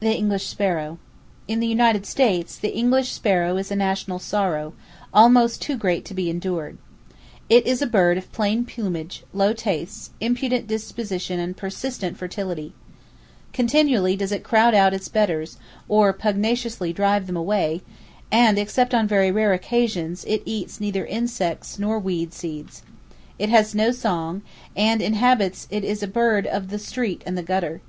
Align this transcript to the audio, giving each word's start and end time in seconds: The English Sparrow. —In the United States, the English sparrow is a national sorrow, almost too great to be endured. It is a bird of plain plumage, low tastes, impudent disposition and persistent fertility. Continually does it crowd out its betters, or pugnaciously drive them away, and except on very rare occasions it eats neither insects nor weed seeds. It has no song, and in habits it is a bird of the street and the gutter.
The 0.00 0.12
English 0.12 0.48
Sparrow. 0.48 0.98
—In 1.46 1.60
the 1.60 1.68
United 1.68 2.04
States, 2.04 2.56
the 2.58 2.74
English 2.76 3.12
sparrow 3.12 3.56
is 3.58 3.70
a 3.70 3.76
national 3.76 4.18
sorrow, 4.18 4.72
almost 5.14 5.62
too 5.62 5.76
great 5.76 6.04
to 6.06 6.14
be 6.14 6.28
endured. 6.28 6.78
It 7.48 7.64
is 7.64 7.80
a 7.80 7.86
bird 7.86 8.18
of 8.18 8.32
plain 8.32 8.64
plumage, 8.64 9.22
low 9.32 9.52
tastes, 9.52 10.10
impudent 10.20 10.66
disposition 10.66 11.38
and 11.38 11.56
persistent 11.56 12.16
fertility. 12.18 12.72
Continually 13.52 14.16
does 14.16 14.32
it 14.32 14.42
crowd 14.42 14.74
out 14.74 14.92
its 14.94 15.06
betters, 15.08 15.58
or 15.88 16.12
pugnaciously 16.12 16.92
drive 16.92 17.28
them 17.28 17.36
away, 17.36 17.82
and 18.32 18.58
except 18.58 18.92
on 18.92 19.06
very 19.06 19.30
rare 19.30 19.52
occasions 19.52 20.24
it 20.24 20.42
eats 20.44 20.80
neither 20.80 21.06
insects 21.06 21.78
nor 21.78 22.00
weed 22.00 22.32
seeds. 22.32 22.82
It 23.38 23.48
has 23.50 23.76
no 23.76 23.92
song, 23.92 24.42
and 24.74 25.00
in 25.00 25.12
habits 25.14 25.68
it 25.70 25.84
is 25.84 26.02
a 26.02 26.08
bird 26.08 26.48
of 26.48 26.68
the 26.70 26.80
street 26.80 27.22
and 27.24 27.38
the 27.38 27.44
gutter. 27.44 27.80